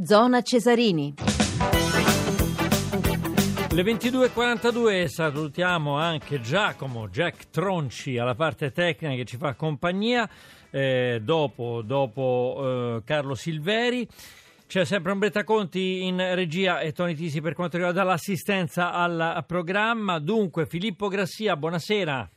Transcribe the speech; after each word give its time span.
Zona 0.00 0.42
Cesarini. 0.42 1.14
Le 3.74 3.82
22.42 3.82 5.06
salutiamo 5.06 5.96
anche 5.96 6.38
Giacomo 6.38 7.08
Jack 7.08 7.50
Tronci 7.50 8.16
alla 8.16 8.36
parte 8.36 8.70
tecnica 8.70 9.16
che 9.16 9.24
ci 9.24 9.36
fa 9.36 9.56
compagnia 9.56 10.28
eh, 10.70 11.18
dopo, 11.20 11.82
dopo 11.84 12.60
eh, 12.60 13.02
Carlo 13.04 13.34
Silveri. 13.34 14.06
C'è 14.68 14.84
sempre 14.84 15.10
Umbretta 15.10 15.42
Conti 15.42 16.04
in 16.06 16.18
regia 16.32 16.78
e 16.78 16.92
Toni 16.92 17.14
Tisi 17.16 17.40
per 17.40 17.54
quanto 17.54 17.76
riguarda 17.78 18.04
l'assistenza 18.04 18.92
al 18.92 19.42
programma. 19.48 20.20
Dunque, 20.20 20.66
Filippo 20.66 21.08
Grassia, 21.08 21.56
buonasera. 21.56 22.30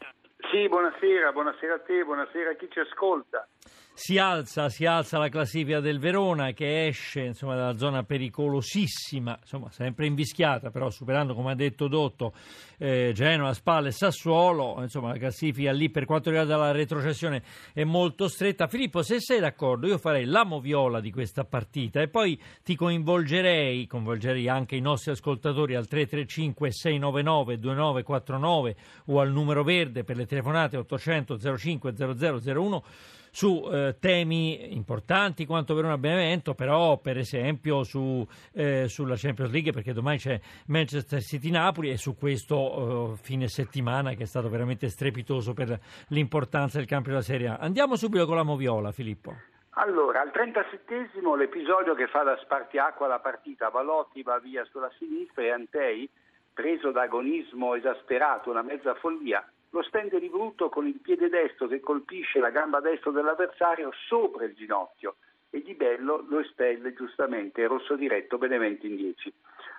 Sì, 0.49 0.67
buonasera, 0.67 1.31
buonasera 1.31 1.75
a 1.75 1.79
te, 1.79 2.03
buonasera 2.03 2.49
a 2.49 2.55
chi 2.55 2.67
ci 2.71 2.79
ascolta. 2.79 3.47
Si 3.93 4.17
alza, 4.17 4.69
si 4.69 4.85
alza 4.85 5.17
la 5.17 5.27
classifica 5.27 5.81
del 5.81 5.99
Verona 5.99 6.53
che 6.53 6.87
esce 6.87 7.23
insomma, 7.23 7.55
dalla 7.55 7.77
zona 7.77 8.03
pericolosissima, 8.03 9.37
insomma, 9.39 9.69
sempre 9.69 10.07
invischiata, 10.07 10.71
però 10.71 10.89
superando, 10.89 11.35
come 11.35 11.51
ha 11.51 11.55
detto 11.55 11.89
Dotto, 11.89 12.33
eh, 12.77 13.11
Genoa, 13.13 13.53
Spalle 13.53 13.91
Sassuolo. 13.91 14.81
Insomma, 14.81 15.09
la 15.09 15.19
classifica 15.19 15.71
lì 15.73 15.89
per 15.89 16.05
quanto 16.05 16.29
riguarda 16.29 16.55
la 16.55 16.71
retrocessione 16.71 17.43
è 17.73 17.83
molto 17.83 18.29
stretta. 18.29 18.67
Filippo, 18.67 19.03
se 19.03 19.19
sei 19.19 19.41
d'accordo, 19.41 19.87
io 19.87 19.97
farei 19.97 20.23
la 20.25 20.45
moviola 20.45 21.01
di 21.01 21.11
questa 21.11 21.43
partita 21.43 22.01
e 22.01 22.07
poi 22.07 22.41
ti 22.63 22.75
coinvolgerei, 22.75 23.85
coinvolgerei 23.87 24.47
anche 24.47 24.77
i 24.77 24.81
nostri 24.81 25.11
ascoltatori 25.11 25.75
al 25.75 25.87
335 25.87 26.71
699 26.71 27.59
2949 27.59 28.75
o 29.07 29.19
al 29.19 29.31
numero 29.31 29.63
verde 29.63 30.05
per 30.05 30.15
le 30.15 30.25
telefonate 30.25 30.77
800 30.77 31.57
05 31.57 31.93
0001 31.93 32.83
su 33.31 33.67
eh, 33.71 33.95
temi 33.99 34.75
importanti 34.75 35.45
quanto 35.45 35.73
Verona 35.73 35.97
Benevento, 35.97 36.53
però 36.53 36.97
per 36.97 37.17
esempio 37.17 37.83
su, 37.83 38.25
eh, 38.53 38.87
sulla 38.87 39.15
Champions 39.17 39.51
League 39.51 39.71
perché 39.71 39.93
domani 39.93 40.17
c'è 40.17 40.39
Manchester 40.67 41.21
City 41.21 41.49
Napoli 41.49 41.89
e 41.89 41.97
su 41.97 42.15
questo 42.15 43.13
eh, 43.13 43.17
fine 43.23 43.47
settimana 43.47 44.11
che 44.13 44.23
è 44.23 44.27
stato 44.27 44.49
veramente 44.49 44.89
strepitoso 44.89 45.53
per 45.53 45.79
l'importanza 46.09 46.77
del 46.77 46.87
campo 46.87 47.09
della 47.09 47.21
Serie 47.21 47.47
A. 47.47 47.55
Andiamo 47.55 47.95
subito 47.95 48.25
con 48.25 48.35
la 48.35 48.43
moviola, 48.43 48.91
Filippo. 48.91 49.33
Allora, 49.75 50.19
al 50.19 50.31
37esimo 50.33 51.37
l'episodio 51.37 51.95
che 51.95 52.07
fa 52.07 52.23
da 52.23 52.37
spartiacqua 52.37 53.05
alla 53.05 53.19
partita, 53.19 53.69
Valotti 53.69 54.21
va 54.21 54.37
via 54.39 54.65
sulla 54.65 54.91
sinistra 54.97 55.43
e 55.43 55.51
Antei, 55.51 56.09
preso 56.53 56.91
da 56.91 57.03
agonismo 57.03 57.75
esasperato, 57.75 58.49
una 58.49 58.63
mezza 58.63 58.93
follia, 58.95 59.47
lo 59.71 59.81
stende 59.83 60.19
di 60.19 60.29
brutto 60.29 60.69
con 60.69 60.87
il 60.87 60.99
piede 60.99 61.29
destro 61.29 61.67
che 61.67 61.79
colpisce 61.79 62.39
la 62.39 62.49
gamba 62.49 62.79
destra 62.79 63.11
dell'avversario 63.11 63.91
sopra 64.07 64.45
il 64.45 64.53
ginocchio 64.53 65.15
e 65.53 65.61
Di 65.61 65.73
Bello 65.73 66.23
lo 66.29 66.39
espelle 66.39 66.93
giustamente, 66.93 67.67
rosso 67.67 67.95
diretto, 67.95 68.37
Benevento 68.37 68.85
in 68.85 68.95
10. 68.95 69.33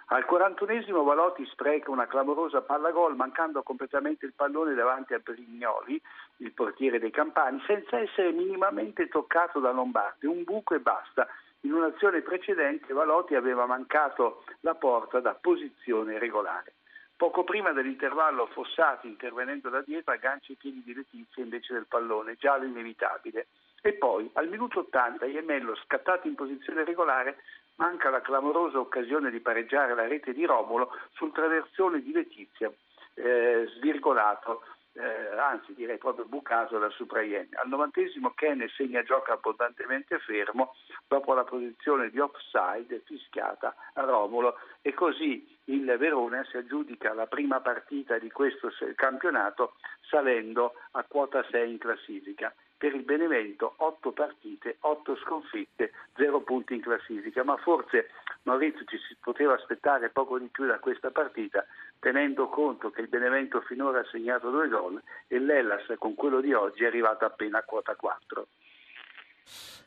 Al 0.08 0.26
41esimo 0.30 1.02
Valotti 1.02 1.46
spreca 1.46 1.90
una 1.90 2.06
clamorosa 2.06 2.60
palla 2.60 2.90
gol 2.90 3.16
mancando 3.16 3.62
completamente 3.62 4.26
il 4.26 4.34
pallone 4.34 4.74
davanti 4.74 5.14
a 5.14 5.18
Brignoli, 5.18 5.98
il 6.38 6.52
portiere 6.52 6.98
dei 6.98 7.10
Campani, 7.10 7.62
senza 7.66 7.98
essere 7.98 8.32
minimamente 8.32 9.08
toccato 9.08 9.60
da 9.60 9.70
Lombardi, 9.70 10.26
un 10.26 10.44
buco 10.44 10.74
e 10.74 10.80
basta. 10.80 11.26
In 11.60 11.72
un'azione 11.72 12.20
precedente 12.20 12.92
Valotti 12.92 13.34
aveva 13.34 13.64
mancato 13.64 14.44
la 14.60 14.74
porta 14.74 15.20
da 15.20 15.32
posizione 15.32 16.18
regolare. 16.18 16.74
Poco 17.16 17.44
prima 17.44 17.72
dell'intervallo 17.72 18.46
Fossati, 18.46 19.06
intervenendo 19.06 19.68
da 19.68 19.82
dietro, 19.82 20.12
aggancia 20.12 20.52
i 20.52 20.56
piedi 20.56 20.82
di 20.84 20.94
Letizia 20.94 21.42
invece 21.42 21.72
del 21.72 21.86
pallone, 21.86 22.36
giallo 22.36 22.64
inevitabile. 22.64 23.46
E 23.80 23.92
poi, 23.94 24.28
al 24.34 24.48
minuto 24.48 24.80
80, 24.80 25.26
Iemello, 25.26 25.74
scattato 25.76 26.26
in 26.26 26.34
posizione 26.34 26.84
regolare, 26.84 27.38
manca 27.76 28.10
la 28.10 28.20
clamorosa 28.20 28.78
occasione 28.78 29.30
di 29.30 29.40
pareggiare 29.40 29.94
la 29.94 30.06
rete 30.06 30.32
di 30.32 30.44
Romulo 30.44 30.90
sul 31.14 31.32
traversone 31.32 32.02
di 32.02 32.12
Letizia, 32.12 32.72
eh, 33.14 33.66
svirgolato 33.76 34.62
eh, 34.94 35.38
anzi 35.38 35.74
direi 35.74 35.98
proprio 35.98 36.26
bucato 36.26 36.78
da 36.78 36.90
Supraien. 36.90 37.48
Al 37.54 37.68
novantesimo 37.68 38.32
Kenne 38.34 38.68
segna 38.68 39.02
gioca 39.02 39.32
abbondantemente 39.32 40.18
fermo 40.18 40.74
dopo 41.06 41.34
la 41.34 41.44
posizione 41.44 42.10
di 42.10 42.18
offside 42.18 43.02
fischiata 43.04 43.74
a 43.94 44.02
Romulo 44.02 44.56
e 44.82 44.92
così 44.92 45.58
il 45.64 45.84
Verona 45.98 46.44
si 46.44 46.56
aggiudica 46.56 47.14
la 47.14 47.26
prima 47.26 47.60
partita 47.60 48.18
di 48.18 48.30
questo 48.30 48.70
campionato 48.94 49.74
salendo 50.08 50.74
a 50.92 51.04
quota 51.04 51.44
6 51.50 51.70
in 51.70 51.78
classifica. 51.78 52.52
Per 52.76 52.94
il 52.94 53.04
Benevento 53.04 53.74
8 53.76 54.10
partite, 54.10 54.78
8 54.80 55.16
sconfitte, 55.16 55.92
0 56.16 56.40
punti 56.40 56.74
in 56.74 56.80
classifica, 56.80 57.44
ma 57.44 57.56
forse 57.56 58.10
Maurizio 58.44 58.84
ci 58.86 58.98
si 59.08 59.16
poteva 59.20 59.54
aspettare 59.54 60.10
poco 60.10 60.38
di 60.38 60.48
più 60.48 60.66
da 60.66 60.78
questa 60.80 61.10
partita 61.10 61.64
tenendo 62.00 62.48
conto 62.48 62.90
che 62.90 63.02
il 63.02 63.08
Benevento 63.08 63.60
finora 63.60 64.00
ha 64.00 64.08
segnato 64.10 64.50
due 64.50 64.68
gol 64.68 65.00
e 65.28 65.38
l'Ellas 65.38 65.84
con 65.98 66.14
quello 66.14 66.40
di 66.40 66.52
oggi 66.52 66.82
è 66.82 66.86
arrivato 66.86 67.24
appena 67.24 67.58
a 67.58 67.62
quota 67.62 67.94
4. 67.94 68.46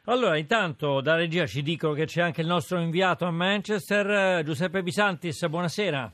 Allora, 0.05 0.37
intanto 0.37 1.01
da 1.01 1.15
regia 1.15 1.45
ci 1.45 1.61
dicono 1.61 1.93
che 1.93 2.05
c'è 2.05 2.21
anche 2.21 2.41
il 2.41 2.47
nostro 2.47 2.79
inviato 2.79 3.25
a 3.25 3.31
Manchester, 3.31 4.43
Giuseppe 4.43 4.83
Bisantis, 4.83 5.45
buonasera. 5.47 6.11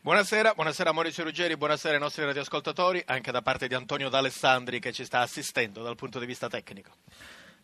Buonasera, 0.00 0.52
buonasera 0.54 0.92
Maurizio 0.92 1.24
Ruggeri, 1.24 1.56
buonasera 1.56 1.94
ai 1.94 2.00
nostri 2.00 2.24
radioascoltatori, 2.24 3.02
anche 3.06 3.32
da 3.32 3.42
parte 3.42 3.66
di 3.66 3.74
Antonio 3.74 4.08
D'Alessandri 4.08 4.78
che 4.78 4.92
ci 4.92 5.04
sta 5.04 5.20
assistendo 5.20 5.82
dal 5.82 5.96
punto 5.96 6.18
di 6.18 6.26
vista 6.26 6.48
tecnico. 6.48 6.92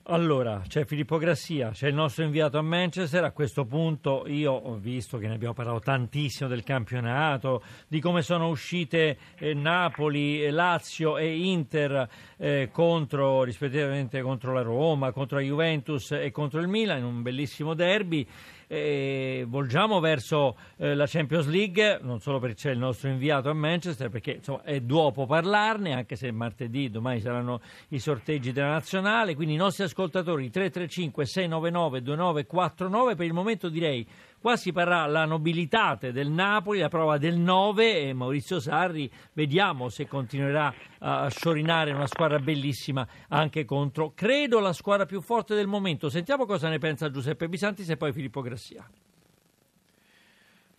Allora, 0.05 0.63
c'è 0.67 0.87
Filippo 0.87 1.19
Grassia, 1.19 1.71
c'è 1.71 1.89
il 1.89 1.95
nostro 1.95 2.25
inviato 2.25 2.57
a 2.57 2.63
Manchester. 2.63 3.23
A 3.23 3.33
questo 3.33 3.67
punto 3.67 4.25
io 4.27 4.51
ho 4.51 4.75
visto 4.77 5.19
che 5.19 5.29
ne 5.29 5.35
abbiamo 5.35 5.53
parlato 5.53 5.81
tantissimo 5.81 6.49
del 6.49 6.65
campionato, 6.65 7.63
di 7.87 8.01
come 8.01 8.23
sono 8.23 8.49
uscite 8.49 9.19
eh, 9.39 9.53
Napoli, 9.53 10.43
eh, 10.43 10.51
Lazio 10.51 11.19
e 11.19 11.37
Inter 11.37 12.09
eh, 12.39 12.71
contro, 12.73 13.45
rispettivamente 13.45 14.23
contro 14.23 14.55
la 14.55 14.63
Roma, 14.63 15.13
contro 15.13 15.37
la 15.37 15.45
Juventus 15.45 16.13
e 16.13 16.31
contro 16.31 16.61
il 16.61 16.67
Milan 16.67 16.99
in 16.99 17.05
un 17.05 17.23
bellissimo 17.23 17.75
derby 17.75 18.27
eh, 18.73 19.45
volgiamo 19.49 19.99
verso 19.99 20.57
eh, 20.77 20.95
la 20.95 21.07
Champions 21.09 21.49
League, 21.49 21.99
non 22.03 22.21
solo 22.21 22.39
perché 22.39 22.55
c'è 22.55 22.71
il 22.71 22.79
nostro 22.79 23.09
inviato 23.09 23.51
a 23.51 23.53
Manchester, 23.53 24.09
perché 24.11 24.35
insomma, 24.35 24.63
è 24.63 24.81
dopo 24.81 25.27
parlarne, 25.27 25.93
anche 25.93 26.15
se 26.15 26.31
martedì, 26.31 26.89
domani 26.89 27.21
saranno 27.21 27.61
i 27.89 27.99
sorteggi 27.99 28.53
della 28.53 28.69
nazionale, 28.69 29.35
quindi 29.35 29.55
i 29.55 29.57
nostri 29.57 29.83
ascoltatori 29.83 29.99
335 30.09 31.27
699 31.27 32.03
2949, 32.03 33.15
per 33.15 33.27
il 33.27 33.33
momento 33.33 33.69
direi 33.69 34.07
Qua 34.41 34.57
si 34.57 34.73
parrà 34.73 35.05
la 35.05 35.27
nobilitate 35.27 36.13
del 36.13 36.31
Napoli, 36.31 36.79
la 36.79 36.89
prova 36.89 37.19
del 37.19 37.37
9 37.37 38.09
e 38.09 38.15
Maurizio 38.15 38.59
Sarri 38.59 39.11
vediamo 39.35 39.91
se 39.91 40.09
continuerà 40.09 40.73
a 41.01 41.29
sciorinare 41.29 41.93
una 41.93 42.07
squadra 42.07 42.39
bellissima 42.39 43.07
anche 43.29 43.67
contro, 43.67 44.13
credo, 44.15 44.59
la 44.59 44.73
squadra 44.73 45.05
più 45.05 45.21
forte 45.21 45.55
del 45.55 45.67
momento. 45.67 46.09
Sentiamo 46.09 46.47
cosa 46.47 46.71
ne 46.71 46.79
pensa 46.79 47.11
Giuseppe 47.11 47.51
Bisantis 47.51 47.91
e 47.91 47.99
poi 47.99 48.15
Filippo 48.15 48.41
Grassia. 48.41 48.89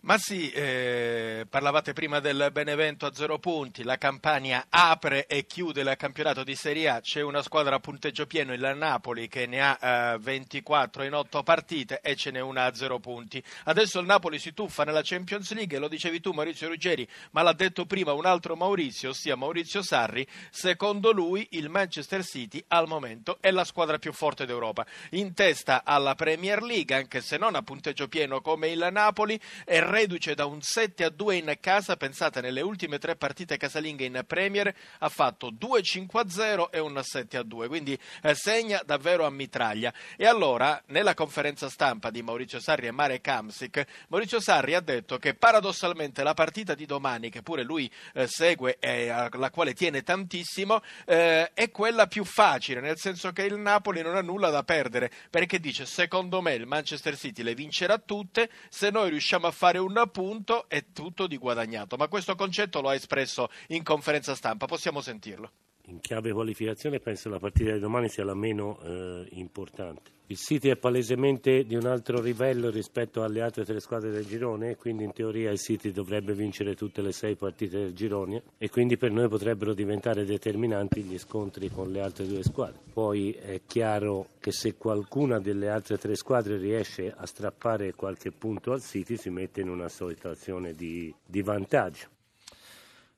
Ma 0.04 0.18
sì, 0.18 0.50
eh, 0.50 1.46
parlavate 1.48 1.92
prima 1.92 2.18
del 2.18 2.48
Benevento 2.50 3.06
a 3.06 3.14
zero 3.14 3.38
punti, 3.38 3.84
la 3.84 3.98
Campania 3.98 4.66
apre 4.68 5.26
e 5.26 5.46
chiude 5.46 5.82
il 5.82 5.94
campionato 5.96 6.42
di 6.42 6.56
Serie 6.56 6.88
A, 6.88 7.00
c'è 7.00 7.20
una 7.20 7.40
squadra 7.40 7.76
a 7.76 7.78
punteggio 7.78 8.26
pieno, 8.26 8.52
il 8.52 8.72
Napoli, 8.76 9.28
che 9.28 9.46
ne 9.46 9.62
ha 9.62 9.78
eh, 9.80 10.18
24 10.18 11.04
in 11.04 11.14
8 11.14 11.44
partite 11.44 12.00
e 12.00 12.16
ce 12.16 12.32
n'è 12.32 12.40
una 12.40 12.64
a 12.64 12.74
zero 12.74 12.98
punti. 12.98 13.40
Adesso 13.66 14.00
il 14.00 14.06
Napoli 14.06 14.40
si 14.40 14.52
tuffa 14.52 14.82
nella 14.82 15.02
Champions 15.04 15.52
League, 15.52 15.78
lo 15.78 15.86
dicevi 15.86 16.18
tu 16.20 16.32
Maurizio 16.32 16.66
Ruggeri, 16.66 17.06
ma 17.30 17.42
l'ha 17.42 17.52
detto 17.52 17.86
prima 17.86 18.12
un 18.12 18.26
altro 18.26 18.56
Maurizio, 18.56 19.10
ossia 19.10 19.36
Maurizio 19.36 19.82
Sarri, 19.82 20.26
secondo 20.50 21.12
lui 21.12 21.46
il 21.52 21.68
Manchester 21.68 22.24
City 22.24 22.60
al 22.66 22.88
momento 22.88 23.38
è 23.40 23.52
la 23.52 23.62
squadra 23.62 24.00
più 24.00 24.12
forte 24.12 24.46
d'Europa, 24.46 24.84
in 25.10 25.32
testa 25.32 25.82
alla 25.84 26.16
Premier 26.16 26.60
League, 26.60 26.92
anche 26.92 27.20
se 27.20 27.36
non 27.36 27.54
a 27.54 27.62
punteggio 27.62 28.08
pieno 28.08 28.40
come 28.40 28.66
il 28.66 28.88
Napoli, 28.90 29.40
è 29.64 29.90
reduce 29.92 30.34
da 30.34 30.46
un 30.46 30.62
7 30.62 31.04
a 31.04 31.10
2 31.10 31.36
in 31.36 31.56
casa, 31.60 31.98
pensate 31.98 32.40
nelle 32.40 32.62
ultime 32.62 32.98
tre 32.98 33.14
partite 33.14 33.58
casalinghe 33.58 34.06
in 34.06 34.24
Premier 34.26 34.74
ha 34.98 35.08
fatto 35.10 35.50
2 35.50 35.82
5 35.82 36.20
a 36.20 36.28
0 36.28 36.72
e 36.72 36.78
un 36.78 36.98
7 37.02 37.36
a 37.36 37.42
2, 37.42 37.68
quindi 37.68 37.98
eh, 38.22 38.34
segna 38.34 38.80
davvero 38.86 39.26
a 39.26 39.30
mitraglia. 39.30 39.92
E 40.16 40.26
allora, 40.26 40.82
nella 40.86 41.12
conferenza 41.12 41.68
stampa 41.68 42.08
di 42.08 42.22
Maurizio 42.22 42.58
Sarri 42.58 42.86
e 42.86 42.90
Marek 42.90 43.20
Kamsik, 43.20 43.86
Maurizio 44.08 44.40
Sarri 44.40 44.74
ha 44.74 44.80
detto 44.80 45.18
che 45.18 45.34
paradossalmente 45.34 46.22
la 46.22 46.32
partita 46.32 46.74
di 46.74 46.86
domani, 46.86 47.28
che 47.28 47.42
pure 47.42 47.62
lui 47.62 47.90
eh, 48.14 48.26
segue 48.26 48.78
e 48.78 49.10
alla 49.10 49.50
quale 49.50 49.74
tiene 49.74 50.02
tantissimo, 50.02 50.80
eh, 51.04 51.52
è 51.52 51.70
quella 51.70 52.06
più 52.06 52.24
facile, 52.24 52.80
nel 52.80 52.98
senso 52.98 53.30
che 53.32 53.42
il 53.42 53.56
Napoli 53.56 54.00
non 54.00 54.16
ha 54.16 54.22
nulla 54.22 54.48
da 54.48 54.62
perdere, 54.62 55.10
perché 55.28 55.60
dice 55.60 55.84
secondo 55.84 56.40
me 56.40 56.54
il 56.54 56.66
Manchester 56.66 57.14
City 57.14 57.42
le 57.42 57.54
vincerà 57.54 57.98
tutte, 57.98 58.48
se 58.70 58.88
noi 58.88 59.10
riusciamo 59.10 59.46
a 59.46 59.50
fare 59.50 59.80
un 59.84 60.08
punto 60.10 60.68
è 60.68 60.92
tutto 60.92 61.26
di 61.26 61.36
guadagnato. 61.36 61.96
Ma 61.96 62.08
questo 62.08 62.34
concetto 62.34 62.80
lo 62.80 62.88
ha 62.88 62.94
espresso 62.94 63.48
in 63.68 63.82
conferenza 63.82 64.34
stampa, 64.34 64.66
possiamo 64.66 65.00
sentirlo. 65.00 65.50
In 65.92 66.00
chiave 66.00 66.32
qualificazione 66.32 67.00
penso 67.00 67.28
la 67.28 67.38
partita 67.38 67.72
di 67.72 67.78
domani 67.78 68.08
sia 68.08 68.24
la 68.24 68.34
meno 68.34 68.80
eh, 68.82 69.26
importante. 69.32 70.10
Il 70.26 70.38
City 70.38 70.70
è 70.70 70.76
palesemente 70.76 71.64
di 71.64 71.74
un 71.74 71.84
altro 71.84 72.22
livello 72.22 72.70
rispetto 72.70 73.22
alle 73.22 73.42
altre 73.42 73.66
tre 73.66 73.80
squadre 73.80 74.10
del 74.10 74.24
girone, 74.24 74.76
quindi 74.76 75.04
in 75.04 75.12
teoria 75.12 75.50
il 75.50 75.58
City 75.58 75.92
dovrebbe 75.92 76.32
vincere 76.32 76.74
tutte 76.74 77.02
le 77.02 77.12
sei 77.12 77.36
partite 77.36 77.78
del 77.78 77.92
girone 77.92 78.42
e 78.56 78.70
quindi 78.70 78.96
per 78.96 79.10
noi 79.10 79.28
potrebbero 79.28 79.74
diventare 79.74 80.24
determinanti 80.24 81.02
gli 81.02 81.18
scontri 81.18 81.68
con 81.68 81.92
le 81.92 82.00
altre 82.00 82.26
due 82.26 82.42
squadre. 82.42 82.80
Poi 82.90 83.32
è 83.32 83.60
chiaro 83.66 84.28
che 84.40 84.52
se 84.52 84.76
qualcuna 84.76 85.38
delle 85.38 85.68
altre 85.68 85.98
tre 85.98 86.14
squadre 86.14 86.56
riesce 86.56 87.12
a 87.14 87.26
strappare 87.26 87.92
qualche 87.92 88.30
punto 88.30 88.72
al 88.72 88.80
City 88.80 89.18
si 89.18 89.28
mette 89.28 89.60
in 89.60 89.68
una 89.68 89.90
situazione 89.90 90.74
di, 90.74 91.14
di 91.26 91.42
vantaggio. 91.42 92.08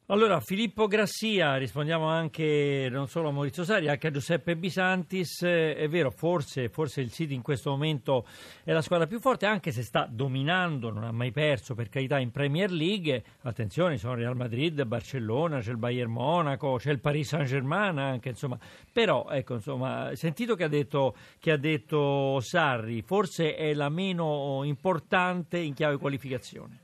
Allora, 0.08 0.38
Filippo 0.40 0.86
Grassia, 0.86 1.56
rispondiamo 1.56 2.06
anche 2.06 2.88
non 2.90 3.08
solo 3.08 3.30
a 3.30 3.32
Maurizio 3.32 3.64
Sari, 3.64 3.88
anche 3.88 4.08
a 4.08 4.10
Giuseppe 4.10 4.54
Bisantis. 4.54 5.40
Eh, 5.40 5.74
è 5.76 5.88
vero, 5.88 6.10
forse, 6.10 6.68
forse, 6.68 7.00
il 7.00 7.10
City 7.10 7.32
in 7.32 7.40
questo 7.40 7.70
momento 7.70 8.26
è 8.64 8.72
la 8.72 8.82
squadra 8.82 9.06
più 9.06 9.18
forte, 9.18 9.46
anche 9.46 9.72
se 9.72 9.82
sta 9.82 10.06
dominando, 10.06 10.90
non 10.90 11.04
ha 11.04 11.10
mai 11.10 11.30
perso 11.30 11.74
per 11.74 11.88
carità 11.88 12.18
in 12.18 12.30
Premier 12.32 12.70
League. 12.70 13.24
Attenzione, 13.44 13.96
sono 13.96 14.14
Real 14.14 14.36
Madrid, 14.36 14.84
Barcellona, 14.84 15.60
c'è 15.60 15.70
il 15.70 15.78
Bayern 15.78 16.12
Monaco, 16.12 16.76
c'è 16.76 16.90
il 16.90 17.00
Paris 17.00 17.28
Saint 17.28 17.48
Germain 17.48 17.96
anche, 17.96 18.28
insomma. 18.28 18.58
Però, 18.92 19.30
ecco, 19.30 19.54
insomma, 19.54 20.14
sentito 20.16 20.54
che 20.54 20.64
ha 20.64 20.68
detto, 20.68 21.16
che 21.38 21.50
ha 21.50 21.56
detto 21.56 22.40
Sarri, 22.40 23.00
forse 23.00 23.54
è 23.54 23.72
la 23.72 23.88
meno 23.88 24.60
importante 24.64 25.56
in 25.56 25.72
chiave 25.72 25.96
qualificazione. 25.96 26.82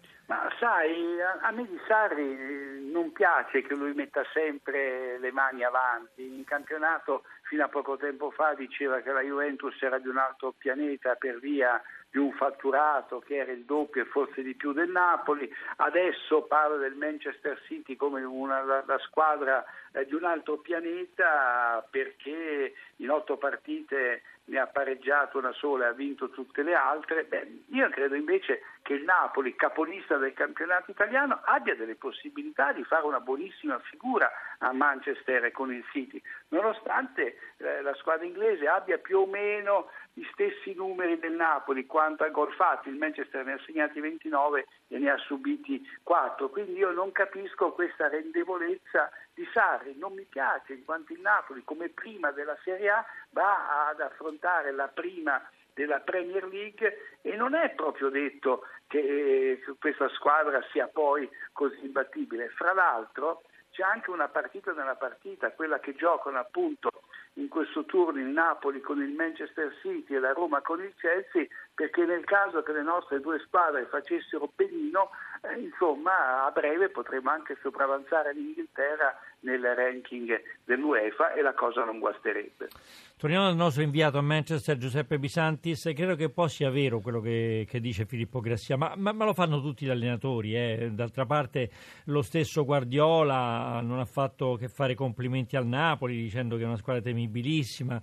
Sai, 0.61 1.19
a, 1.23 1.39
a 1.41 1.51
me 1.53 1.67
di 1.67 1.81
Sarri 1.87 2.21
eh, 2.23 2.81
non 2.93 3.13
piace 3.13 3.63
che 3.63 3.73
lui 3.75 3.95
metta 3.95 4.23
sempre 4.31 5.19
le 5.19 5.33
mani 5.33 5.65
avanti. 5.65 6.23
In 6.23 6.45
campionato 6.45 7.23
fino 7.45 7.65
a 7.65 7.69
poco 7.69 7.97
tempo 7.97 8.31
fa 8.31 8.53
diceva 8.53 9.01
che 9.01 9.11
la 9.11 9.23
Juventus 9.23 9.75
era 9.81 9.99
di 9.99 10.09
un 10.09 10.19
altro 10.19 10.53
pianeta 10.53 11.15
per 11.15 11.39
via 11.39 11.81
di 12.11 12.19
un 12.19 12.33
fatturato 12.33 13.21
che 13.21 13.37
era 13.37 13.53
il 13.53 13.65
doppio 13.65 14.03
e 14.03 14.07
forse 14.07 14.43
di 14.43 14.55
più 14.55 14.73
del 14.73 14.91
Napoli, 14.91 15.51
adesso 15.77 16.43
parla 16.43 16.77
del 16.77 16.95
Manchester 16.95 17.59
City 17.67 17.97
come 17.97 18.23
una, 18.23 18.63
la, 18.63 18.83
la 18.85 18.99
squadra 18.99 19.65
eh, 19.93 20.05
di 20.05 20.15
un 20.15 20.25
altro 20.25 20.59
pianeta 20.59 21.87
perché 21.89 22.75
in 22.97 23.11
otto 23.11 23.37
partite 23.37 24.23
ne 24.51 24.59
ha 24.59 24.67
pareggiato 24.67 25.39
una 25.39 25.53
sola 25.53 25.87
e 25.87 25.89
ha 25.89 25.93
vinto 25.93 26.29
tutte 26.31 26.63
le 26.63 26.75
altre. 26.75 27.25
Beh, 27.25 27.63
io 27.69 27.89
credo 27.91 28.17
invece 28.17 28.63
che 28.83 28.95
il 28.95 29.05
Napoli, 29.05 29.55
capolista 29.55 30.17
del 30.17 30.33
campionato 30.33 30.91
italiano, 30.91 31.41
abbia 31.45 31.75
delle 31.75 31.97
possibilità 31.97 32.73
di 32.73 32.85
fare 32.85 33.07
una 33.07 33.21
buonissima 33.21 33.79
figura 33.81 34.31
a 34.59 34.73
Manchester 34.73 35.51
con 35.53 35.73
il 35.73 35.85
City, 35.91 36.21
nonostante 36.49 37.39
eh, 37.57 37.83
la 37.83 37.95
squadra 37.95 38.27
inglese 38.27 38.67
abbia 38.69 38.99
più 38.99 39.21
o 39.21 39.27
meno 39.27 39.91
gli 40.13 40.25
stessi 40.33 40.75
numeri 40.75 41.19
del 41.19 41.33
Napoli 41.33 41.87
quanto 41.87 42.25
a 42.25 42.29
gol 42.29 42.53
fatti, 42.53 42.89
il 42.89 42.97
Manchester 42.97 43.45
ne 43.45 43.53
ha 43.53 43.61
segnati 43.65 44.01
29 44.01 44.67
e 44.89 44.99
ne 44.99 45.11
ha 45.11 45.17
subiti 45.19 45.81
4, 46.03 46.49
quindi 46.51 46.73
io 46.73 46.91
non 46.91 47.13
capisco 47.13 47.73
questa 47.73 48.09
rendevolezza 48.09 49.11
di 49.35 49.49
Sarri, 49.53 49.97
non 49.97 50.13
mi 50.13 50.25
piace 50.25 50.75
in 50.75 50.85
quanto 50.85 51.13
il 51.13 51.21
Napoli 51.21 51.63
come 51.65 51.89
prima 51.89 52.31
della 52.33 52.59
Serie 52.65 52.91
A 52.91 53.05
va 53.31 53.89
ad 53.89 54.01
affrontare 54.01 54.73
la 54.73 54.89
prima 54.89 55.41
della 55.75 56.01
Premier 56.01 56.47
League 56.47 57.19
e 57.23 57.37
non 57.37 57.55
è 57.55 57.71
proprio 57.71 58.09
detto 58.09 58.65
che 58.87 58.99
eh, 58.99 59.63
questa 59.79 60.09
squadra 60.11 60.61
sia 60.73 60.89
poi 60.89 61.29
così 61.53 61.85
imbattibile. 61.85 62.49
Fra 62.51 62.73
l'altro 62.73 63.43
c'è 63.71 63.83
anche 63.83 64.11
una 64.11 64.29
partita 64.29 64.73
nella 64.73 64.97
partita, 64.97 65.53
quella 65.53 65.79
che 65.79 65.95
giocano 65.95 66.39
appunto 66.39 66.91
in 67.35 67.49
questo 67.49 67.85
turno 67.85 68.19
il 68.19 68.27
Napoli 68.27 68.81
con 68.81 69.01
il 69.01 69.13
Manchester 69.13 69.75
City 69.81 70.15
e 70.15 70.19
la 70.19 70.33
Roma 70.33 70.61
con 70.61 70.83
il 70.83 70.93
Chelsea, 70.97 71.47
perché 71.73 72.05
nel 72.05 72.25
caso 72.25 72.63
che 72.63 72.73
le 72.73 72.83
nostre 72.83 73.21
due 73.21 73.39
squadre 73.39 73.87
facessero 73.87 74.51
benino, 74.55 75.11
insomma 75.59 76.45
a 76.45 76.51
breve 76.51 76.91
potremo 76.91 77.31
anche 77.31 77.57
sopravanzare 77.63 78.35
l'Inghilterra 78.35 79.17
nel 79.41 79.63
ranking 79.63 80.41
dell'UEFA 80.65 81.33
e 81.33 81.43
la 81.43 81.55
cosa 81.55 81.85
non 81.85 81.99
guasterebbe. 81.99 82.69
Torniamo 83.17 83.47
al 83.47 83.57
nostro 83.57 83.83
inviato 83.83 84.19
a 84.19 84.23
Manchester 84.23 84.77
Giuseppe 84.77 85.19
Bisantis, 85.19 85.91
credo 85.95 86.15
che 86.15 86.31
poi 86.31 86.49
sia 86.49 86.71
vero 86.71 87.01
quello 87.01 87.21
che, 87.21 87.67
che 87.69 87.81
dice 87.81 88.07
Filippo 88.07 88.41
Grassia, 88.41 88.77
ma, 88.77 88.95
ma, 88.97 89.13
ma, 89.13 89.25
lo 89.25 89.35
fanno 89.35 89.61
tutti 89.61 89.87
gli 89.87 89.91
allenatori, 89.91 90.55
eh. 90.57 90.91
d'altra 90.93 91.27
parte 91.27 91.71
lo 92.05 92.23
stesso 92.23 92.65
Guardiola 92.65 93.81
non 93.83 93.99
ha 93.99 94.05
fatto 94.05 94.57
che 94.57 94.69
fare 94.69 94.95
complimenti 94.95 95.57
al 95.57 95.67
Napoli 95.67 96.17
dicendo 96.17 96.57
che 96.57 96.63
è 96.63 96.67
una 96.67 96.77
squadra 96.77 97.03
temibilissima. 97.03 98.01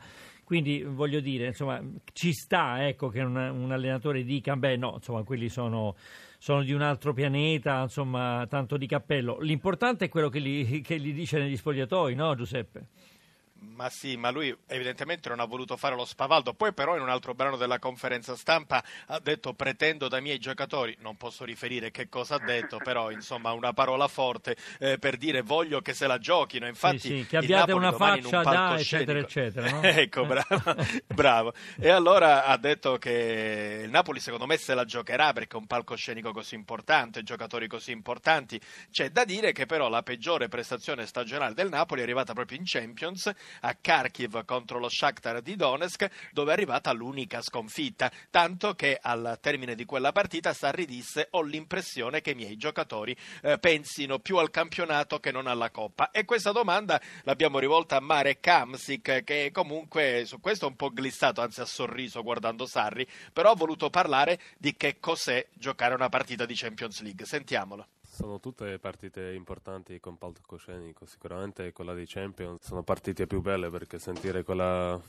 Quindi 0.47 0.81
voglio 0.81 1.19
dire, 1.19 1.47
insomma, 1.47 1.83
ci 2.13 2.31
sta 2.31 2.87
ecco, 2.87 3.09
che 3.09 3.19
un, 3.19 3.35
un 3.35 3.69
allenatore 3.69 4.23
dica, 4.23 4.55
beh 4.55 4.77
no, 4.77 4.93
insomma, 4.95 5.23
quelli 5.23 5.49
sono 5.49 5.95
sono 6.37 6.63
di 6.63 6.71
un 6.71 6.81
altro 6.81 7.13
pianeta, 7.13 7.81
insomma, 7.81 8.45
tanto 8.49 8.77
di 8.77 8.87
cappello. 8.87 9.39
L'importante 9.39 10.05
è 10.05 10.09
quello 10.09 10.29
che 10.29 10.39
gli, 10.39 10.81
dice 11.13 11.39
negli 11.39 11.57
spogliatoi, 11.57 12.15
no 12.15 12.35
Giuseppe? 12.35 12.87
Ma 13.59 13.89
sì, 13.89 14.17
ma 14.17 14.29
lui 14.31 14.55
evidentemente 14.67 15.29
non 15.29 15.39
ha 15.39 15.45
voluto 15.45 15.77
fare 15.77 15.95
lo 15.95 16.05
spavaldo. 16.05 16.53
Poi, 16.53 16.73
però, 16.73 16.95
in 16.95 17.01
un 17.01 17.09
altro 17.09 17.33
brano 17.33 17.57
della 17.57 17.79
conferenza 17.79 18.35
stampa 18.35 18.83
ha 19.07 19.19
detto: 19.19 19.53
Pretendo 19.53 20.07
dai 20.07 20.21
miei 20.21 20.39
giocatori, 20.39 20.95
non 21.01 21.15
posso 21.15 21.43
riferire 21.45 21.91
che 21.91 22.09
cosa 22.09 22.35
ha 22.35 22.39
detto, 22.39 22.77
però 22.77 23.11
insomma, 23.11 23.51
una 23.53 23.73
parola 23.73 24.07
forte 24.07 24.55
eh, 24.79 24.97
per 24.97 25.17
dire 25.17 25.41
voglio 25.41 25.81
che 25.81 25.93
se 25.93 26.07
la 26.07 26.17
giochino. 26.17 26.67
Infatti, 26.67 26.99
sì, 26.99 27.07
sì, 27.19 27.25
che 27.27 27.37
abbiate 27.37 27.73
una 27.73 27.91
faccia 27.91 28.41
da, 28.41 28.77
eccetera, 28.77 29.19
eccetera. 29.19 29.69
No? 29.69 29.81
ecco, 29.85 30.25
bravo, 30.25 30.75
bravo. 31.13 31.53
E 31.79 31.89
allora 31.89 32.45
ha 32.45 32.57
detto 32.57 32.97
che 32.97 33.81
il 33.83 33.89
Napoli, 33.89 34.19
secondo 34.19 34.45
me, 34.45 34.57
se 34.57 34.73
la 34.73 34.85
giocherà 34.85 35.33
perché 35.33 35.55
è 35.55 35.59
un 35.59 35.67
palcoscenico 35.67 36.31
così 36.31 36.55
importante, 36.55 37.23
giocatori 37.23 37.67
così 37.67 37.91
importanti. 37.91 38.59
C'è 38.91 39.09
da 39.09 39.25
dire 39.25 39.51
che, 39.51 39.65
però, 39.65 39.89
la 39.89 40.03
peggiore 40.03 40.47
prestazione 40.47 41.05
stagionale 41.05 41.53
del 41.53 41.69
Napoli 41.69 42.01
è 42.01 42.03
arrivata 42.03 42.33
proprio 42.33 42.57
in 42.57 42.63
Champions 42.65 43.31
a 43.61 43.75
Kharkiv 43.79 44.45
contro 44.45 44.79
lo 44.79 44.89
Shakhtar 44.89 45.41
di 45.41 45.55
Donetsk, 45.55 46.09
dove 46.31 46.51
è 46.51 46.53
arrivata 46.53 46.91
l'unica 46.91 47.41
sconfitta, 47.41 48.11
tanto 48.29 48.73
che 48.73 48.97
al 49.01 49.37
termine 49.41 49.75
di 49.75 49.85
quella 49.85 50.11
partita 50.11 50.53
Sarri 50.53 50.85
disse 50.85 51.27
ho 51.31 51.41
l'impressione 51.41 52.21
che 52.21 52.31
i 52.31 52.35
miei 52.35 52.57
giocatori 52.57 53.15
eh, 53.41 53.57
pensino 53.59 54.19
più 54.19 54.37
al 54.37 54.49
campionato 54.49 55.19
che 55.19 55.31
non 55.31 55.47
alla 55.47 55.69
Coppa. 55.69 56.11
E 56.11 56.25
questa 56.25 56.51
domanda 56.51 57.01
l'abbiamo 57.23 57.59
rivolta 57.59 57.97
a 57.97 58.01
Marek 58.01 58.39
Kamsik, 58.39 59.23
che 59.23 59.51
comunque 59.51 60.23
su 60.25 60.39
questo 60.39 60.65
è 60.65 60.69
un 60.69 60.75
po' 60.75 60.89
glissato, 60.89 61.41
anzi 61.41 61.61
ha 61.61 61.65
sorriso 61.65 62.23
guardando 62.23 62.65
Sarri, 62.65 63.07
però 63.33 63.51
ha 63.51 63.55
voluto 63.55 63.89
parlare 63.89 64.39
di 64.57 64.75
che 64.75 64.99
cos'è 64.99 65.47
giocare 65.53 65.93
una 65.93 66.09
partita 66.09 66.45
di 66.45 66.55
Champions 66.55 67.01
League. 67.01 67.25
Sentiamolo. 67.25 67.96
Sono 68.17 68.39
tutte 68.39 68.79
partite 68.79 69.31
importanti 69.33 69.99
con 69.99 70.17
palcoscenico, 70.17 71.05
sicuramente 71.05 71.71
quella 71.71 71.93
di 71.93 72.05
Champions 72.07 72.65
sono 72.65 72.81
partite 72.81 73.27
più 73.27 73.41
belle 73.41 73.69
perché 73.69 73.99
sentire 73.99 74.41
quella 74.41 74.99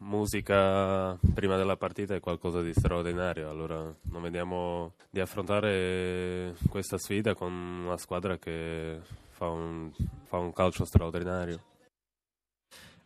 musica 0.00 1.16
prima 1.32 1.56
della 1.56 1.78
partita 1.78 2.14
è 2.14 2.20
qualcosa 2.20 2.60
di 2.60 2.74
straordinario, 2.74 3.48
allora 3.48 3.90
non 4.02 4.20
vediamo 4.20 4.92
di 5.08 5.20
affrontare 5.20 6.54
questa 6.68 6.98
sfida 6.98 7.34
con 7.34 7.50
una 7.50 7.96
squadra 7.96 8.36
che 8.36 8.98
fa 9.30 9.48
un, 9.48 9.90
fa 10.24 10.36
un 10.36 10.52
calcio 10.52 10.84
straordinario. 10.84 11.69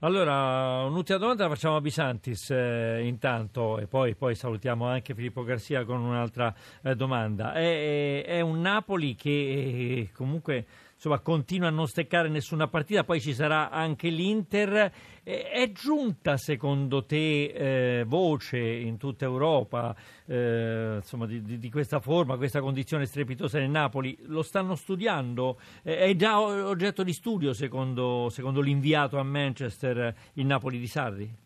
Allora, 0.05 0.85
un'ultima 0.85 1.17
domanda 1.17 1.45
la 1.45 1.55
facciamo 1.55 1.77
a 1.77 1.81
Bisantis 1.81 2.51
eh, 2.51 3.01
intanto 3.05 3.79
e 3.79 3.87
poi, 3.87 4.15
poi, 4.15 4.35
salutiamo 4.35 4.87
anche 4.87 5.15
Filippo 5.15 5.45
Garcia 5.45 5.87
con 5.87 5.99
un'altra 5.99 6.55
eh, 6.83 6.95
domanda. 6.95 7.55
È, 7.55 8.23
è, 8.23 8.41
un 8.43 8.61
Napoli 8.61 9.15
che 9.15 9.31
eh, 9.31 10.11
comunque 10.13 10.67
insomma, 11.05 11.21
continua 11.21 11.69
a 11.69 11.71
non 11.71 11.87
steccare 11.87 12.31
nessuna 12.31 12.67
partita, 12.67 13.05
poi 13.05 13.21
ci 13.21 13.35
sarà 13.35 13.71
anche 13.71 14.09
l'Inter. 14.09 14.91
Eh, 15.23 15.51
è 15.51 15.71
giunta 15.73 16.39
secondo 16.39 17.05
te 17.05 18.01
eh, 18.01 18.05
voce 18.05 18.59
in 18.59 18.97
tutta 18.97 19.25
Europa 19.25 19.95
eh, 20.27 20.95
insomma, 20.97 21.27
di, 21.27 21.59
di, 21.59 21.71
questa 21.71 22.01
forma, 22.01 22.37
questa 22.37 22.61
condizione 22.61 23.05
strepitosa 23.05 23.59
nel 23.59 23.71
Napoli? 23.71 24.17
Lo 24.23 24.43
stanno 24.43 24.75
studiando? 24.75 25.59
Eh, 25.83 25.99
è 25.99 26.17
già 26.17 26.41
oggetto 26.41 27.03
di 27.03 27.13
studio 27.13 27.53
secondo, 27.53 28.29
secondo 28.31 28.63
l'inviato 28.63 29.19
a 29.19 29.23
Manchester 29.23 30.15
il 30.35 30.47
Napoli 30.47 30.79
di 30.79 30.87
Sarri? 30.87 31.44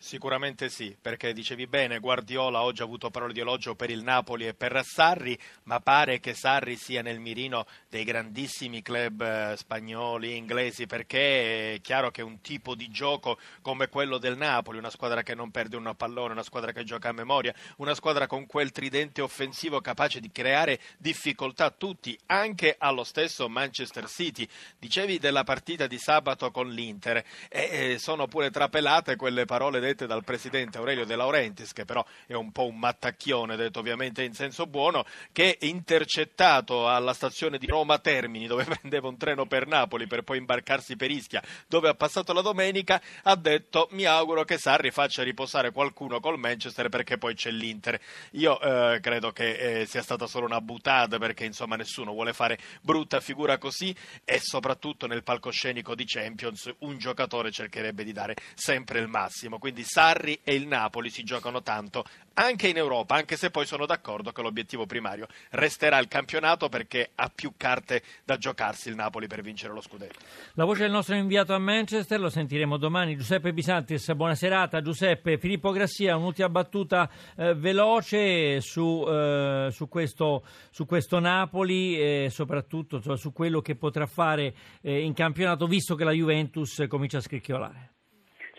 Sicuramente 0.00 0.68
sì, 0.68 0.96
perché 0.98 1.32
dicevi 1.32 1.66
bene, 1.66 1.98
Guardiola 1.98 2.62
oggi 2.62 2.82
ha 2.82 2.84
avuto 2.84 3.10
parole 3.10 3.32
di 3.32 3.40
elogio 3.40 3.74
per 3.74 3.90
il 3.90 4.04
Napoli 4.04 4.46
e 4.46 4.54
per 4.54 4.80
Sarri, 4.84 5.36
ma 5.64 5.80
pare 5.80 6.20
che 6.20 6.34
Sarri 6.34 6.76
sia 6.76 7.02
nel 7.02 7.18
mirino 7.18 7.66
dei 7.90 8.04
grandissimi 8.04 8.80
club 8.80 9.20
eh, 9.20 9.56
spagnoli, 9.56 10.36
inglesi, 10.36 10.86
perché 10.86 11.74
è 11.74 11.80
chiaro 11.80 12.12
che 12.12 12.22
un 12.22 12.40
tipo 12.40 12.76
di 12.76 12.88
gioco 12.90 13.38
come 13.60 13.88
quello 13.88 14.18
del 14.18 14.36
Napoli, 14.36 14.78
una 14.78 14.88
squadra 14.88 15.24
che 15.24 15.34
non 15.34 15.50
perde 15.50 15.74
un 15.74 15.92
pallone, 15.96 16.32
una 16.32 16.44
squadra 16.44 16.70
che 16.70 16.84
gioca 16.84 17.08
a 17.08 17.12
memoria, 17.12 17.52
una 17.78 17.94
squadra 17.94 18.28
con 18.28 18.46
quel 18.46 18.70
tridente 18.70 19.20
offensivo 19.20 19.80
capace 19.80 20.20
di 20.20 20.30
creare 20.30 20.78
difficoltà 20.96 21.64
a 21.64 21.74
tutti, 21.76 22.16
anche 22.26 22.76
allo 22.78 23.02
stesso 23.02 23.48
Manchester 23.48 24.08
City. 24.08 24.46
Dicevi 24.78 25.18
della 25.18 25.42
partita 25.42 25.88
di 25.88 25.98
sabato 25.98 26.52
con 26.52 26.70
l'Inter 26.70 27.24
e 27.48 27.96
sono 27.98 28.28
pure 28.28 28.50
trapelate 28.50 29.16
quelle 29.16 29.44
parole 29.44 29.86
dette 29.88 30.06
dal 30.06 30.24
presidente 30.24 30.78
Aurelio 30.78 31.04
De 31.04 31.16
Laurentiis, 31.16 31.72
che 31.72 31.84
però 31.84 32.04
è 32.26 32.34
un 32.34 32.52
po' 32.52 32.66
un 32.66 32.78
mattacchione, 32.78 33.56
detto 33.56 33.78
ovviamente 33.78 34.22
in 34.22 34.34
senso 34.34 34.66
buono, 34.66 35.04
che 35.32 35.56
intercettato 35.60 36.88
alla 36.88 37.14
stazione 37.14 37.58
di 37.58 37.66
Roma 37.66 37.98
Termini, 37.98 38.46
dove 38.46 38.64
prendeva 38.68 39.08
un 39.08 39.16
treno 39.16 39.46
per 39.46 39.66
Napoli 39.66 40.06
per 40.06 40.22
poi 40.22 40.38
imbarcarsi 40.38 40.96
per 40.96 41.10
Ischia, 41.10 41.42
dove 41.66 41.88
ha 41.88 41.94
passato 41.94 42.32
la 42.32 42.42
domenica, 42.42 43.00
ha 43.22 43.36
detto 43.36 43.88
mi 43.92 44.04
auguro 44.04 44.44
che 44.44 44.58
Sarri 44.58 44.90
faccia 44.90 45.22
riposare 45.22 45.72
qualcuno 45.72 46.20
col 46.20 46.38
Manchester 46.38 46.88
perché 46.88 47.18
poi 47.18 47.34
c'è 47.34 47.50
l'Inter. 47.50 47.98
Io 48.32 48.60
eh, 48.60 49.00
credo 49.00 49.30
che 49.32 49.80
eh, 49.80 49.86
sia 49.86 50.02
stata 50.02 50.26
solo 50.26 50.46
una 50.46 50.60
butata 50.60 51.18
perché 51.18 51.44
insomma 51.44 51.76
nessuno 51.76 52.12
vuole 52.12 52.32
fare 52.32 52.58
brutta 52.82 53.20
figura 53.20 53.58
così 53.58 53.94
e 54.24 54.38
soprattutto 54.40 55.06
nel 55.06 55.22
palcoscenico 55.22 55.94
di 55.94 56.04
Champions 56.04 56.70
un 56.80 56.98
giocatore 56.98 57.50
cercherebbe 57.50 58.04
di 58.04 58.12
dare 58.12 58.36
sempre 58.54 59.00
il 59.00 59.08
massimo. 59.08 59.58
Quindi 59.58 59.77
quindi 59.78 59.84
Sarri 59.84 60.40
e 60.42 60.54
il 60.54 60.66
Napoli 60.66 61.08
si 61.08 61.22
giocano 61.22 61.62
tanto 61.62 62.04
anche 62.34 62.68
in 62.68 62.76
Europa, 62.76 63.16
anche 63.16 63.36
se 63.36 63.50
poi 63.50 63.66
sono 63.66 63.84
d'accordo 63.84 64.30
che 64.30 64.42
l'obiettivo 64.42 64.86
primario 64.86 65.26
resterà 65.50 65.98
il 65.98 66.06
campionato 66.06 66.68
perché 66.68 67.10
ha 67.16 67.30
più 67.34 67.52
carte 67.56 68.02
da 68.24 68.36
giocarsi 68.36 68.88
il 68.88 68.94
Napoli 68.94 69.26
per 69.26 69.42
vincere 69.42 69.72
lo 69.72 69.80
scudetto. 69.80 70.18
La 70.54 70.64
voce 70.64 70.82
del 70.82 70.92
nostro 70.92 71.16
inviato 71.16 71.52
a 71.52 71.58
Manchester 71.58 72.20
lo 72.20 72.28
sentiremo 72.28 72.76
domani. 72.76 73.16
Giuseppe 73.16 73.52
Bisantis, 73.52 74.12
buona 74.14 74.36
serata. 74.36 74.80
Giuseppe, 74.80 75.38
Filippo 75.38 75.72
Grassia, 75.72 76.16
un'ultima 76.16 76.48
battuta 76.48 77.10
eh, 77.36 77.54
veloce 77.54 78.60
su, 78.60 79.04
eh, 79.08 79.68
su, 79.72 79.88
questo, 79.88 80.44
su, 80.70 80.86
questo, 80.86 81.18
Napoli 81.18 81.98
e 81.98 82.28
soprattutto 82.30 83.00
cioè, 83.00 83.16
su 83.16 83.32
quello 83.32 83.60
che 83.60 83.74
potrà 83.74 84.06
fare 84.06 84.54
eh, 84.80 85.02
in 85.02 85.12
campionato 85.12 85.66
visto 85.66 85.96
che 85.96 86.04
la 86.04 86.12
Juventus 86.12 86.84
comincia 86.88 87.18
a 87.18 87.20
scricchiolare. 87.20 87.94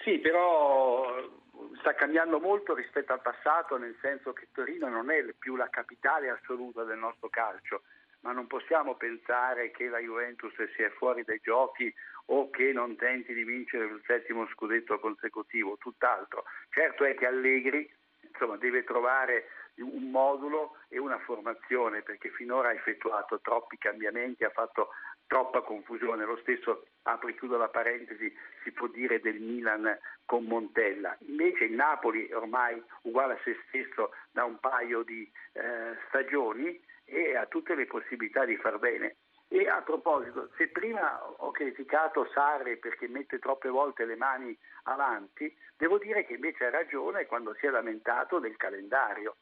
Sì, 0.04 0.20
però 0.20 1.22
sta 1.80 1.94
cambiando 1.94 2.40
molto 2.40 2.74
rispetto 2.74 3.14
al 3.14 3.22
passato, 3.22 3.78
nel 3.78 3.98
senso 4.02 4.34
che 4.34 4.48
Torino 4.52 4.88
non 4.88 5.12
è 5.12 5.24
più 5.38 5.56
la 5.56 5.70
capitale 5.70 6.30
assoluta 6.30 6.84
del 6.84 6.98
nostro 6.98 7.30
calcio, 7.30 7.84
ma 8.22 8.32
non 8.32 8.48
possiamo 8.48 8.96
pensare 8.96 9.72
che 9.72 9.88
la 9.88 10.00
Juventus 10.00 10.54
sia 10.76 10.90
fuori 10.92 11.24
dai 11.24 11.40
giochi 11.42 11.94
o 12.28 12.50
che 12.50 12.72
non 12.72 12.96
tenti 12.96 13.34
di 13.34 13.44
vincere 13.44 13.86
il 13.86 14.02
settimo 14.06 14.48
scudetto 14.48 15.00
consecutivo, 15.00 15.78
tutt'altro. 15.78 16.44
Certo 16.70 17.04
è 17.04 17.16
che 17.16 17.26
Allegri 17.26 17.92
insomma, 18.22 18.58
deve 18.58 18.84
trovare 18.84 19.50
un 19.78 20.12
modulo 20.12 20.76
e 20.90 21.00
una 21.00 21.20
formazione 21.20 22.02
perché 22.02 22.30
finora 22.30 22.70
ha 22.70 22.74
effettuato 22.74 23.40
troppi 23.40 23.78
cambiamenti, 23.78 24.44
ha 24.44 24.50
fatto 24.50 24.90
troppa 25.30 25.62
confusione. 25.62 26.26
Lo 26.26 26.38
stesso, 26.38 26.88
apro 27.04 27.30
e 27.30 27.36
chiudo 27.36 27.56
la 27.56 27.70
parentesi, 27.70 28.36
si 28.64 28.72
può 28.72 28.88
dire 28.88 29.22
del 29.22 29.40
Milan 29.40 29.98
con 30.26 30.44
Montella. 30.44 31.16
Invece 31.28 31.66
il 31.66 31.74
Napoli 31.74 32.28
è 32.28 32.36
ormai 32.36 32.84
uguale 33.04 33.34
a 33.34 33.40
se 33.44 33.56
stesso 33.68 34.12
da 34.32 34.44
un 34.44 34.60
paio 34.60 35.04
di 35.04 35.32
eh, 35.54 35.96
stagioni 36.08 36.84
e 37.06 37.36
ha 37.38 37.46
tutte 37.46 37.76
le 37.76 37.86
possibilità 37.86 38.44
di 38.44 38.58
far 38.58 38.80
bene. 38.80 39.18
E 39.48 39.68
a 39.68 39.82
proposito, 39.82 40.50
se 40.58 40.68
prima 40.68 41.24
ho 41.24 41.52
criticato 41.52 42.30
Sarri 42.34 42.78
perché 42.78 43.08
mette 43.08 43.40
troppe 43.40 43.70
volte 43.70 44.06
le 44.06 44.16
mani 44.16 44.56
avanti, 44.84 45.56
devo 45.78 45.98
dire 46.00 46.26
che 46.26 46.34
invece 46.34 46.66
ha 46.66 46.70
ragione 46.72 47.26
quando 47.28 47.56
si 47.56 47.68
è 47.68 47.70
lamentato 47.70 48.40
del 48.40 48.58
calendario 48.58 49.38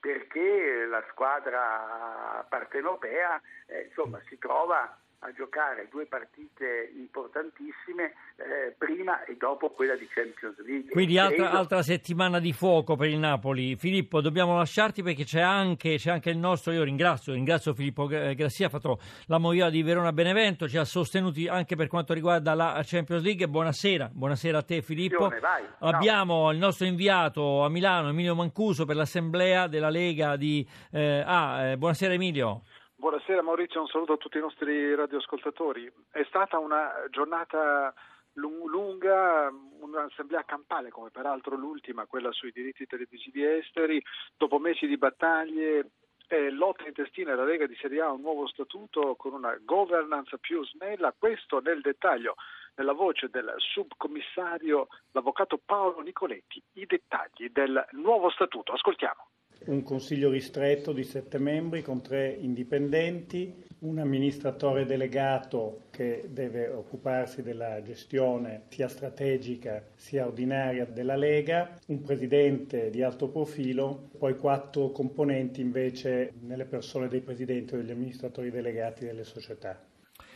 perché 0.00 0.84
la 0.86 1.04
squadra 1.10 2.44
partenopea 2.48 3.40
eh, 3.66 3.82
insomma, 3.82 4.20
si 4.26 4.36
trova 4.36 4.98
a 5.24 5.32
giocare 5.32 5.86
due 5.88 6.06
partite 6.06 6.90
importantissime 6.96 8.12
eh, 8.36 8.74
prima 8.76 9.24
e 9.24 9.36
dopo 9.36 9.70
quella 9.70 9.94
di 9.94 10.08
Champions 10.08 10.58
League. 10.64 10.90
Quindi 10.90 11.16
altra, 11.16 11.50
altra, 11.50 11.82
settimana 11.82 12.40
di 12.40 12.52
fuoco 12.52 12.96
per 12.96 13.08
il 13.08 13.18
Napoli. 13.18 13.76
Filippo, 13.76 14.20
dobbiamo 14.20 14.56
lasciarti 14.56 15.02
perché 15.02 15.24
c'è 15.24 15.40
anche, 15.40 15.96
c'è 15.96 16.10
anche 16.10 16.30
il 16.30 16.38
nostro, 16.38 16.72
io 16.72 16.82
ringrazio, 16.82 17.32
ringrazio 17.34 17.72
Filippo 17.72 18.06
Grassia, 18.06 18.66
ha 18.66 18.70
fatto 18.70 18.98
la 19.26 19.38
moviola 19.38 19.70
di 19.70 19.82
Verona 19.82 20.12
Benevento, 20.12 20.68
ci 20.68 20.76
ha 20.76 20.84
sostenuti 20.84 21.46
anche 21.46 21.76
per 21.76 21.86
quanto 21.86 22.14
riguarda 22.14 22.54
la 22.54 22.80
Champions 22.84 23.22
League. 23.22 23.46
Buonasera, 23.46 24.10
buonasera 24.12 24.58
a 24.58 24.62
te 24.62 24.82
Filippo. 24.82 25.28
Vai, 25.28 25.64
Abbiamo 25.78 26.50
il 26.50 26.58
nostro 26.58 26.84
inviato 26.86 27.62
a 27.62 27.68
Milano, 27.68 28.08
Emilio 28.08 28.34
Mancuso, 28.34 28.84
per 28.84 28.96
l'assemblea 28.96 29.68
della 29.68 29.90
Lega 29.90 30.34
di... 30.34 30.66
Eh, 30.90 31.22
ah, 31.24 31.62
eh, 31.62 31.76
buonasera 31.76 32.12
Emilio. 32.12 32.62
Buonasera 33.02 33.42
Maurizio, 33.42 33.80
un 33.80 33.88
saluto 33.88 34.12
a 34.12 34.16
tutti 34.16 34.38
i 34.38 34.40
nostri 34.40 34.94
radioascoltatori. 34.94 35.92
È 36.08 36.22
stata 36.28 36.60
una 36.60 37.04
giornata 37.10 37.92
lunga, 38.34 39.52
un'assemblea 39.80 40.44
campale 40.44 40.90
come 40.90 41.10
peraltro 41.10 41.56
l'ultima, 41.56 42.06
quella 42.06 42.30
sui 42.30 42.52
diritti 42.52 42.86
televisivi 42.86 43.44
esteri, 43.44 44.00
dopo 44.36 44.60
mesi 44.60 44.86
di 44.86 44.96
battaglie 44.98 45.90
e 46.28 46.50
lotta 46.50 46.86
intestina 46.86 47.34
la 47.34 47.42
Lega 47.42 47.66
di 47.66 47.74
Serie 47.74 48.02
A 48.02 48.12
un 48.12 48.20
nuovo 48.20 48.46
statuto 48.46 49.16
con 49.16 49.32
una 49.32 49.58
governance 49.62 50.38
più 50.38 50.64
snella, 50.64 51.12
questo 51.18 51.58
nel 51.58 51.80
dettaglio 51.80 52.36
nella 52.76 52.92
voce 52.92 53.28
del 53.28 53.52
subcommissario 53.56 54.86
l'avvocato 55.10 55.58
Paolo 55.58 56.02
Nicoletti, 56.02 56.62
i 56.74 56.86
dettagli 56.86 57.48
del 57.50 57.84
nuovo 57.94 58.30
statuto. 58.30 58.70
Ascoltiamo 58.70 59.26
un 59.72 59.82
consiglio 59.82 60.30
ristretto 60.30 60.92
di 60.92 61.02
sette 61.02 61.38
membri 61.38 61.82
con 61.82 62.02
tre 62.02 62.36
indipendenti, 62.38 63.54
un 63.80 63.98
amministratore 63.98 64.84
delegato 64.84 65.84
che 65.90 66.28
deve 66.28 66.68
occuparsi 66.68 67.42
della 67.42 67.82
gestione 67.82 68.62
sia 68.68 68.86
strategica 68.86 69.84
sia 69.96 70.26
ordinaria 70.26 70.84
della 70.84 71.16
Lega, 71.16 71.78
un 71.86 72.02
presidente 72.02 72.90
di 72.90 73.02
alto 73.02 73.28
profilo, 73.28 74.10
poi 74.18 74.36
quattro 74.36 74.90
componenti 74.90 75.60
invece 75.60 76.32
nelle 76.40 76.64
persone 76.64 77.08
dei 77.08 77.20
presidenti 77.20 77.74
o 77.74 77.78
degli 77.78 77.90
amministratori 77.90 78.50
delegati 78.50 79.04
delle 79.04 79.24
società. 79.24 79.82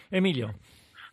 Emilio. 0.08 0.58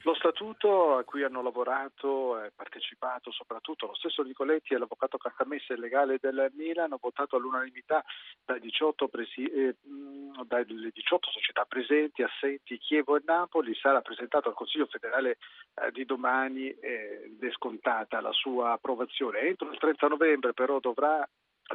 Lo 0.05 0.13
statuto 0.15 0.98
a 0.98 1.03
cui 1.05 1.24
hanno 1.24 1.41
lavorato 1.41 2.43
e 2.43 2.51
partecipato 2.53 3.31
soprattutto 3.31 3.86
lo 3.86 3.95
stesso 3.95 4.22
Nicoletti 4.22 4.74
e 4.74 4.77
l'avvocato 4.77 5.17
Castamessa, 5.17 5.74
il 5.74 5.79
legale 5.79 6.17
del 6.19 6.51
Milan, 6.55 6.86
hanno 6.86 7.00
votato 7.01 7.38
all'unanimità 7.38 8.03
dai 8.43 8.60
18 8.60 9.07
presi- 9.07 9.45
eh, 9.45 9.77
dalle 10.45 10.89
18 10.91 11.29
società 11.29 11.63
presenti, 11.63 12.22
assenti 12.22 12.77
Chievo 12.79 13.15
e 13.15 13.22
Napoli, 13.24 13.74
sarà 13.75 14.01
presentato 14.01 14.50
al 14.50 14.55
Consiglio 14.55 14.88
federale 14.88 15.38
eh, 15.75 15.89
di 15.91 16.03
domani 16.03 16.67
ed 16.67 17.41
è 17.41 17.51
scontata 17.51 18.19
la 18.19 18.33
sua 18.33 18.74
approvazione. 18.74 19.39
Entro 19.39 19.72
il 19.72 19.77
30 19.77 20.07
novembre 20.07 20.51
però 20.51 20.81
dovrà 20.81 21.25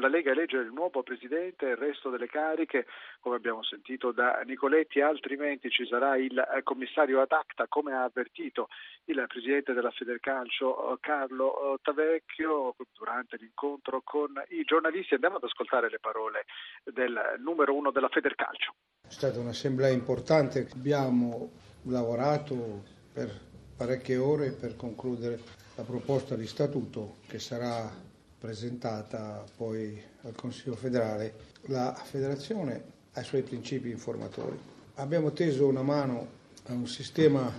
la 0.01 0.09
Lega 0.09 0.31
eleggere 0.31 0.65
il 0.65 0.73
nuovo 0.73 1.03
presidente 1.03 1.67
e 1.67 1.71
il 1.71 1.77
resto 1.77 2.11
delle 2.11 2.27
cariche, 2.27 2.87
come 3.21 3.37
abbiamo 3.37 3.63
sentito 3.63 4.13
da 4.13 4.41
Nicoletti, 4.45 5.01
altrimenti 5.01 5.71
ci 5.71 5.87
sarà 5.87 6.17
il 6.17 6.39
eh, 6.39 6.63
commissario 6.63 7.21
ad 7.21 7.33
acta, 7.33 7.67
come 7.69 7.93
ha 7.93 8.05
avvertito 8.05 8.69
il 9.07 9.25
presidente 9.27 9.73
della 9.73 9.91
Federcalcio 9.91 10.93
eh, 10.93 10.97
Carlo 11.01 11.75
eh, 11.75 11.79
Tavecchio 11.83 12.77
durante 12.93 13.37
l'incontro 13.39 14.03
con 14.05 14.31
i 14.51 14.63
giornalisti. 14.65 15.15
Andiamo 15.15 15.37
ad 15.37 15.45
ascoltare 15.45 15.89
le 15.89 15.99
parole 15.99 16.45
del 16.85 17.37
numero 17.39 17.75
uno 17.75 17.91
della 17.91 18.09
Federcalcio. 18.09 18.75
È 19.01 19.11
stata 19.11 19.39
un'assemblea 19.41 19.91
importante, 19.91 20.69
abbiamo 20.73 21.51
lavorato 21.85 22.83
per 23.13 23.31
parecchie 23.77 24.17
ore 24.17 24.51
per 24.53 24.77
concludere 24.77 25.39
la 25.77 25.85
proposta 25.85 26.35
di 26.35 26.47
statuto 26.47 27.19
che 27.29 27.39
sarà 27.39 28.07
presentata 28.39 29.45
poi 29.57 30.01
al 30.23 30.35
Consiglio 30.35 30.77
federale, 30.77 31.35
la 31.63 31.93
federazione 31.95 32.83
ha 33.13 33.21
i 33.21 33.25
suoi 33.25 33.43
principi 33.43 33.91
informatori. 33.91 34.59
Abbiamo 34.95 35.33
teso 35.33 35.67
una 35.67 35.83
mano 35.83 36.37
a 36.67 36.73
un 36.73 36.87
sistema, 36.87 37.53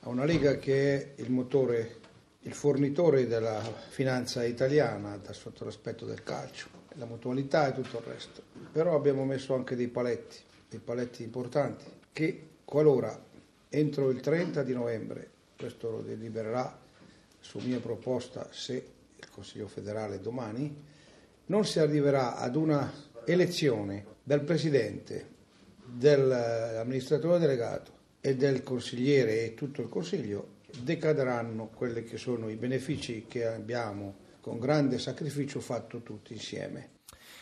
a 0.00 0.08
una 0.08 0.24
lega 0.24 0.56
che 0.56 0.94
è 0.94 1.22
il 1.22 1.30
motore, 1.30 1.96
il 2.40 2.54
fornitore 2.54 3.26
della 3.26 3.60
finanza 3.88 4.44
italiana 4.44 5.20
sotto 5.30 5.64
l'aspetto 5.64 6.06
del 6.06 6.22
calcio, 6.22 6.68
la 6.94 7.04
mutualità 7.06 7.68
e 7.68 7.74
tutto 7.74 7.98
il 7.98 8.04
resto. 8.04 8.42
Però 8.72 8.94
abbiamo 8.94 9.24
messo 9.24 9.54
anche 9.54 9.76
dei 9.76 9.88
paletti, 9.88 10.38
dei 10.68 10.80
paletti 10.80 11.22
importanti 11.22 11.84
che 12.12 12.48
qualora 12.64 13.30
entro 13.68 14.10
il 14.10 14.20
30 14.20 14.62
di 14.62 14.72
novembre, 14.72 15.30
questo 15.56 15.90
lo 15.90 16.00
delibererà 16.00 16.78
su 17.40 17.58
mia 17.58 17.80
proposta 17.80 18.48
se 18.50 19.00
il 19.24 19.30
Consiglio 19.30 19.68
federale 19.68 20.20
domani, 20.20 20.74
non 21.46 21.64
si 21.64 21.78
arriverà 21.78 22.36
ad 22.36 22.56
una 22.56 22.92
elezione 23.24 24.04
del 24.22 24.42
Presidente, 24.42 25.30
dell'amministratore 25.84 27.38
delegato 27.38 28.00
e 28.20 28.36
del 28.36 28.62
consigliere 28.62 29.44
e 29.44 29.54
tutto 29.54 29.82
il 29.82 29.88
Consiglio, 29.88 30.60
decadranno 30.80 31.68
quelli 31.68 32.04
che 32.04 32.16
sono 32.16 32.48
i 32.48 32.56
benefici 32.56 33.26
che 33.28 33.46
abbiamo 33.46 34.14
con 34.40 34.58
grande 34.58 34.98
sacrificio 34.98 35.60
fatto 35.60 36.02
tutti 36.02 36.32
insieme. 36.32 36.90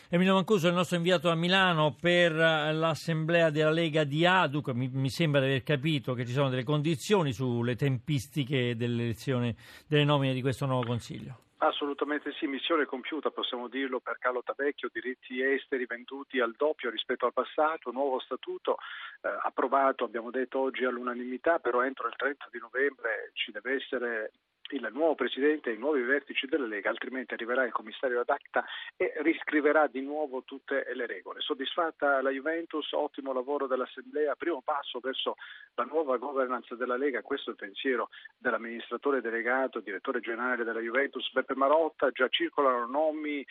Emilio 0.09 0.33
Mancuso 0.33 0.65
è 0.65 0.69
il 0.69 0.75
nostro 0.75 0.97
inviato 0.97 1.29
a 1.29 1.35
Milano 1.35 1.95
per 1.97 2.33
l'assemblea 2.33 3.49
della 3.49 3.71
Lega 3.71 4.03
di 4.03 4.25
Aduc. 4.25 4.67
Mi, 4.71 4.89
mi, 4.91 5.09
sembra 5.09 5.39
di 5.39 5.47
aver 5.47 5.63
capito 5.63 6.13
che 6.13 6.25
ci 6.25 6.33
sono 6.33 6.49
delle 6.49 6.65
condizioni 6.65 7.31
sulle 7.31 7.77
tempistiche 7.77 8.75
dell'elezione 8.75 9.55
delle 9.87 10.03
nomine 10.03 10.33
di 10.33 10.41
questo 10.41 10.65
nuovo 10.65 10.85
Consiglio. 10.85 11.50
Assolutamente 11.63 12.31
sì, 12.39 12.47
missione 12.47 12.85
compiuta, 12.85 13.29
possiamo 13.29 13.67
dirlo, 13.67 13.99
per 13.99 14.17
Carlo 14.17 14.41
Tavecchio, 14.41 14.89
diritti 14.91 15.43
esteri 15.43 15.85
venduti 15.85 16.39
al 16.39 16.55
doppio 16.57 16.89
rispetto 16.89 17.27
al 17.27 17.33
passato, 17.33 17.91
nuovo 17.91 18.19
statuto 18.19 18.77
eh, 19.21 19.29
approvato, 19.43 20.03
abbiamo 20.03 20.31
detto 20.31 20.57
oggi 20.57 20.85
all'unanimità, 20.85 21.59
però 21.59 21.83
entro 21.83 22.07
il 22.07 22.15
30 22.15 22.47
di 22.51 22.57
novembre 22.57 23.29
ci 23.33 23.51
deve 23.51 23.75
essere 23.75 24.31
il 24.75 24.89
nuovo 24.91 25.15
presidente 25.15 25.69
e 25.69 25.73
i 25.73 25.77
nuovi 25.77 26.01
vertici 26.01 26.47
della 26.47 26.65
Lega, 26.65 26.89
altrimenti 26.89 27.33
arriverà 27.33 27.63
il 27.65 27.71
commissario 27.71 28.21
ad 28.21 28.29
acta 28.29 28.65
e 28.95 29.13
riscriverà 29.17 29.87
di 29.87 30.01
nuovo 30.01 30.43
tutte 30.43 30.85
le 30.93 31.05
regole. 31.05 31.41
Soddisfatta 31.41 32.21
la 32.21 32.29
Juventus, 32.29 32.91
ottimo 32.91 33.33
lavoro 33.33 33.67
dell'Assemblea, 33.67 34.35
primo 34.35 34.61
passo 34.61 34.99
verso 34.99 35.35
la 35.75 35.83
nuova 35.83 36.17
governance 36.17 36.75
della 36.75 36.97
Lega, 36.97 37.21
questo 37.21 37.49
è 37.49 37.53
il 37.53 37.59
pensiero 37.59 38.09
dell'amministratore 38.37 39.21
delegato, 39.21 39.79
direttore 39.79 40.19
generale 40.19 40.63
della 40.63 40.79
Juventus 40.79 41.31
Beppe 41.31 41.55
Marotta, 41.55 42.11
già 42.11 42.27
circolano 42.29 42.85
nomi 42.85 43.39
eh, 43.39 43.45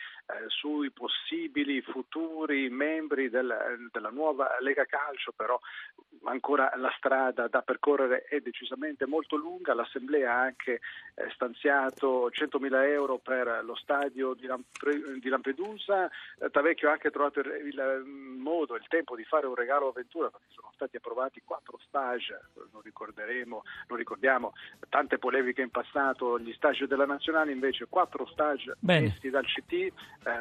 sui 0.47 0.91
possibili 0.91 1.81
futuri 1.81 2.69
membri 2.69 3.29
del, 3.29 3.89
della 3.91 4.09
nuova 4.09 4.57
Lega 4.59 4.85
Calcio, 4.85 5.31
però 5.31 5.59
ancora 6.23 6.71
la 6.75 6.93
strada 6.97 7.47
da 7.47 7.61
percorrere 7.61 8.23
è 8.23 8.39
decisamente 8.39 9.05
molto 9.05 9.35
lunga, 9.35 9.73
l'Assemblea 9.73 10.33
ha 10.33 10.41
anche 10.41 10.81
stanziato 11.33 12.29
100.000 12.29 12.87
euro 12.89 13.17
per 13.17 13.61
lo 13.63 13.75
stadio 13.75 14.33
di, 14.33 14.45
Lamp- 14.45 15.19
di 15.19 15.29
Lampedusa, 15.29 16.09
eh, 16.39 16.49
Tavecchio 16.49 16.89
ha 16.89 16.93
anche 16.93 17.11
trovato 17.11 17.39
il, 17.39 17.47
il, 17.65 18.03
modo, 18.05 18.75
il 18.75 18.85
tempo 18.87 19.15
di 19.15 19.23
fare 19.23 19.47
un 19.47 19.55
regalo 19.55 19.89
avventura 19.89 20.29
perché 20.29 20.47
sono 20.49 20.71
stati 20.73 20.97
approvati 20.97 21.41
quattro 21.43 21.79
stage, 21.87 22.39
lo 22.71 22.81
ricorderemo, 22.81 23.63
lo 23.87 23.95
ricordiamo, 23.95 24.53
tante 24.89 25.17
polemiche 25.17 25.61
in 25.61 25.69
passato, 25.69 26.39
gli 26.39 26.53
stage 26.53 26.87
della 26.87 27.05
nazionale 27.05 27.51
invece 27.51 27.87
quattro 27.89 28.25
stage 28.27 28.75
messi 28.81 29.29
dal 29.29 29.45
CT, 29.45 29.73
eh, 29.73 29.93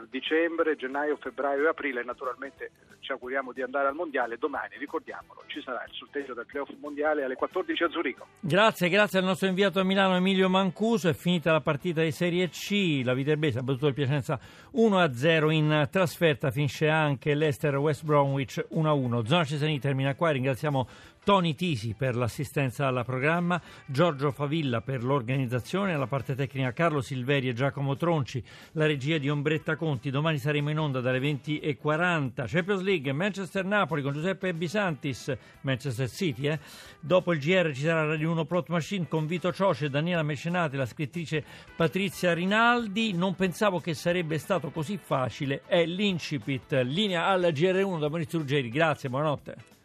dicembre, 0.09 0.77
gennaio, 0.77 1.17
febbraio 1.17 1.65
e 1.65 1.69
aprile, 1.69 2.03
naturalmente 2.05 2.71
ci 3.01 3.13
auguriamo 3.13 3.53
di 3.53 3.63
andare 3.63 3.89
al 3.89 3.95
mondiale, 3.95 4.39
domani 4.39 4.77
ricordiamolo 4.79 5.43
ci 5.47 5.61
sarà 5.63 5.85
il 5.87 5.93
sorteggio 5.93 6.33
del 6.33 6.47
playoff 6.47 6.71
mondiale 6.81 7.25
alle 7.25 7.35
14 7.35 7.83
a 7.83 7.89
Zurigo. 7.91 8.27
Grazie, 8.41 8.89
grazie 8.89 9.19
al 9.19 9.25
nostro 9.25 9.49
inviato 9.49 9.81
a 9.81 9.85
Milano 9.85 10.17
Emilio 10.17 10.49
Mancuso, 10.61 11.09
è 11.09 11.15
finita 11.15 11.53
la 11.53 11.63
partita 11.63 12.03
di 12.03 12.13
Serie 12.13 12.51
C, 12.51 13.01
la 13.03 13.15
Viterbese 13.15 13.61
ha 13.61 13.63
battuto 13.63 13.87
il 13.87 13.95
Piacenza 13.95 14.39
1-0 14.77 15.51
in 15.51 15.89
trasferta, 15.91 16.51
finisce 16.51 16.87
anche 16.87 17.35
l'Ester 17.35 17.79
West 17.79 18.05
Bromwich 18.05 18.67
1-1. 18.75 19.25
Zona 19.25 19.45
Cesani 19.45 19.79
termina 19.79 20.15
qua, 20.15 20.33
ringraziamo 20.33 20.87
Tony 21.23 21.55
Tisi 21.55 21.95
per 21.97 22.17
l'assistenza 22.17 22.87
al 22.87 23.05
programma, 23.05 23.61
Giorgio 23.85 24.31
Favilla 24.31 24.81
per 24.81 25.05
l'organizzazione, 25.05 25.93
alla 25.93 26.07
parte 26.07 26.35
tecnica 26.35 26.73
Carlo 26.73 27.03
Silveri 27.03 27.49
e 27.49 27.53
Giacomo 27.53 27.95
Tronci, 27.97 28.43
la 28.73 28.87
regia 28.87 29.19
di 29.19 29.29
Ombretta 29.29 29.77
Conti. 29.77 30.11
Domani 30.11 30.39
saremo 30.39 30.71
in 30.71 30.79
onda 30.79 31.01
dalle 31.01 31.19
20.40. 31.21 32.47
Champions 32.47 32.81
League, 32.81 33.13
Manchester-Napoli 33.13 34.03
con 34.03 34.13
Giuseppe 34.15 34.55
Bisantis, 34.55 35.37
Manchester 35.61 36.09
City. 36.09 36.49
Eh? 36.49 36.59
Dopo 37.01 37.33
il 37.33 37.39
GR 37.39 37.71
ci 37.75 37.83
sarà 37.83 38.05
Radio 38.07 38.31
1 38.31 38.45
Plot 38.47 38.69
Machine 38.69 39.07
con 39.07 39.27
Vito 39.27 39.53
Cioce, 39.53 39.91
Daniela 39.91 40.23
Mecenati, 40.23 40.77
la 40.77 40.87
scrittrice 40.87 41.45
Patrizia 41.77 42.33
Rinaldi. 42.33 43.13
Non 43.13 43.35
pensavo 43.35 43.79
che 43.79 43.93
sarebbe 43.93 44.39
stato 44.39 44.71
così 44.71 44.97
facile. 44.97 45.63
È 45.67 45.85
l'incipit, 45.85 46.81
linea 46.83 47.27
al 47.27 47.43
GR1 47.43 47.99
da 47.99 48.09
Maurizio 48.09 48.39
Ruggeri. 48.39 48.71
Grazie, 48.71 49.11
buonanotte. 49.11 49.79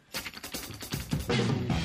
Thank 1.28 1.70
you. 1.70 1.75